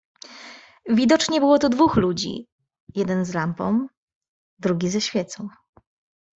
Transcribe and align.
"Widocznie 0.89 1.39
było 1.39 1.59
tu 1.59 1.69
dwóch 1.69 1.95
ludzi, 1.95 2.47
jeden 2.95 3.25
z 3.25 3.33
lampą, 3.33 3.87
drugi 4.59 4.89
ze 4.89 5.01
świecą." 5.01 5.47